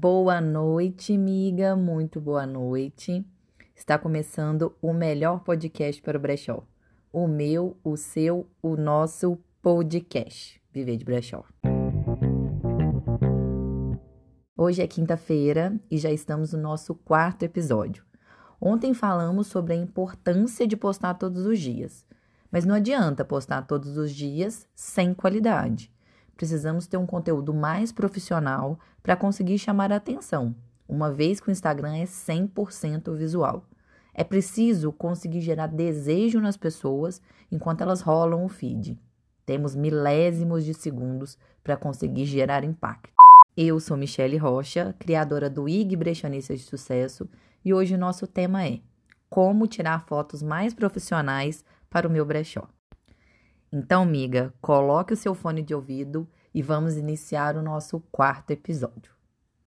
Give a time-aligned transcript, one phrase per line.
[0.00, 3.26] Boa noite, amiga, muito boa noite.
[3.74, 6.62] Está começando o melhor podcast para o brechó.
[7.12, 10.62] O meu, o seu, o nosso podcast.
[10.72, 11.42] Viver de brechó.
[14.56, 18.04] Hoje é quinta-feira e já estamos no nosso quarto episódio.
[18.60, 22.06] Ontem falamos sobre a importância de postar todos os dias,
[22.52, 25.90] mas não adianta postar todos os dias sem qualidade
[26.38, 30.54] precisamos ter um conteúdo mais profissional para conseguir chamar a atenção,
[30.88, 33.64] uma vez que o Instagram é 100% visual.
[34.14, 37.20] É preciso conseguir gerar desejo nas pessoas
[37.50, 38.96] enquanto elas rolam o feed.
[39.44, 43.10] Temos milésimos de segundos para conseguir gerar impacto.
[43.56, 47.28] Eu sou Michele Rocha, criadora do IG Brechonista de Sucesso,
[47.64, 48.78] e hoje o nosso tema é
[49.28, 52.68] como tirar fotos mais profissionais para o meu brechó.
[53.72, 59.12] Então, miga, coloque o seu fone de ouvido e vamos iniciar o nosso quarto episódio.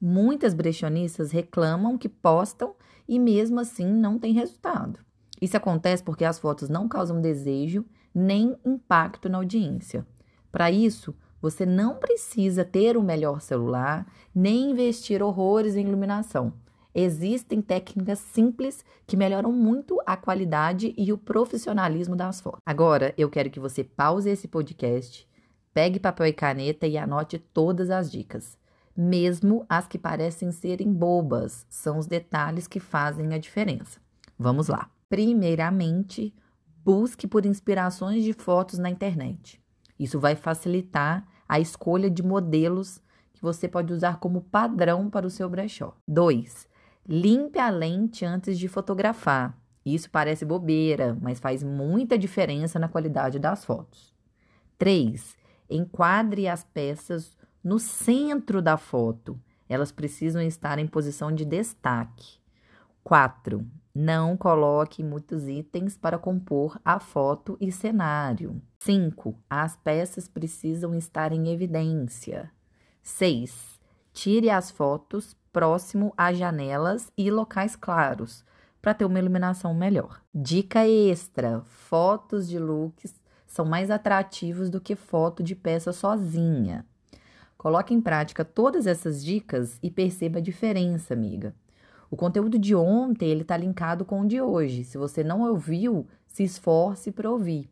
[0.00, 2.74] Muitas brechonistas reclamam que postam
[3.06, 4.98] e mesmo assim não tem resultado.
[5.40, 10.06] Isso acontece porque as fotos não causam desejo nem impacto na audiência.
[10.50, 16.54] Para isso, você não precisa ter o melhor celular nem investir horrores em iluminação.
[16.94, 22.60] Existem técnicas simples que melhoram muito a qualidade e o profissionalismo das fotos.
[22.66, 25.26] Agora, eu quero que você pause esse podcast,
[25.72, 28.58] pegue papel e caneta e anote todas as dicas.
[28.94, 33.98] Mesmo as que parecem serem bobas, são os detalhes que fazem a diferença.
[34.38, 34.90] Vamos lá.
[35.08, 36.34] Primeiramente,
[36.84, 39.62] busque por inspirações de fotos na internet.
[39.98, 43.00] Isso vai facilitar a escolha de modelos
[43.32, 45.94] que você pode usar como padrão para o seu brechó.
[46.06, 46.71] 2.
[47.08, 49.58] Limpe a lente antes de fotografar.
[49.84, 54.14] Isso parece bobeira, mas faz muita diferença na qualidade das fotos.
[54.78, 55.36] 3.
[55.68, 59.40] Enquadre as peças no centro da foto.
[59.68, 62.38] Elas precisam estar em posição de destaque.
[63.02, 63.66] 4.
[63.94, 68.62] Não coloque muitos itens para compor a foto e cenário.
[68.78, 69.36] 5.
[69.50, 72.50] As peças precisam estar em evidência.
[73.02, 73.80] 6.
[74.12, 78.44] Tire as fotos próximo a janelas e locais claros,
[78.80, 80.20] para ter uma iluminação melhor.
[80.34, 86.86] Dica extra: fotos de looks são mais atrativos do que foto de peça sozinha.
[87.56, 91.54] Coloque em prática todas essas dicas e perceba a diferença, amiga.
[92.10, 94.84] O conteúdo de ontem ele está linkado com o de hoje.
[94.84, 97.70] Se você não ouviu, se esforce para ouvir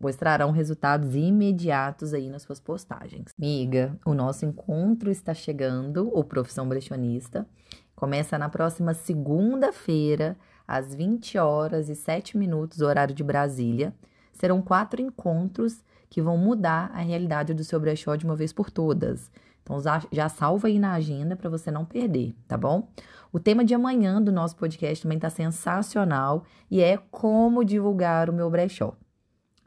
[0.00, 3.32] mostrarão resultados imediatos aí nas suas postagens.
[3.38, 7.46] Miga, o nosso encontro está chegando, o Profissão Brechonista.
[7.94, 13.94] Começa na próxima segunda-feira, às 20 horas e 7 minutos, horário de Brasília.
[14.32, 18.70] Serão quatro encontros que vão mudar a realidade do seu brechó de uma vez por
[18.70, 19.30] todas.
[19.62, 19.78] Então
[20.10, 22.88] já salva aí na agenda para você não perder, tá bom?
[23.30, 28.32] O tema de amanhã do nosso podcast também está sensacional e é como divulgar o
[28.32, 28.96] meu brechó.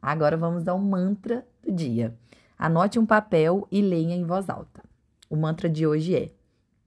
[0.01, 2.15] Agora vamos ao mantra do dia.
[2.57, 4.83] Anote um papel e leia em voz alta.
[5.29, 6.31] O mantra de hoje é: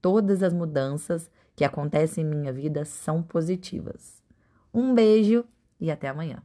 [0.01, 4.23] Todas as mudanças que acontecem em minha vida são positivas.
[4.73, 5.45] Um beijo
[5.81, 6.43] e até amanhã.